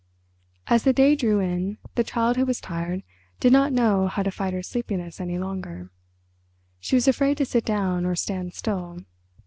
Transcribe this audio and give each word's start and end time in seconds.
As 0.65 0.81
the 0.81 0.93
day 0.93 1.15
drew 1.15 1.39
in 1.39 1.77
the 1.93 2.03
Child 2.03 2.35
Who 2.35 2.43
Was 2.47 2.59
Tired 2.59 3.03
did 3.39 3.53
not 3.53 3.71
know 3.71 4.07
how 4.07 4.23
to 4.23 4.31
fight 4.31 4.51
her 4.51 4.63
sleepiness 4.63 5.21
any 5.21 5.37
longer. 5.37 5.91
She 6.79 6.95
was 6.95 7.07
afraid 7.07 7.37
to 7.37 7.45
sit 7.45 7.65
down 7.65 8.07
or 8.07 8.15
stand 8.15 8.55
still. 8.55 8.97